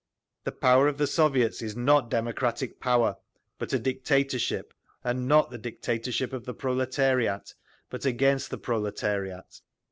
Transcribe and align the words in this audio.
"….The 0.45 0.51
power 0.51 0.87
of 0.87 0.97
the 0.97 1.05
Soviets 1.05 1.61
is 1.61 1.75
not 1.77 2.09
democratic 2.09 2.79
power, 2.79 3.17
but 3.59 3.71
a 3.71 3.77
dictatorship—and 3.77 5.27
not 5.27 5.51
the 5.51 5.59
dictatorship 5.59 6.33
of 6.33 6.43
the 6.45 6.55
proletariat, 6.55 7.53
but 7.91 8.03
against 8.03 8.49
the 8.49 8.57
proletariat. 8.57 9.61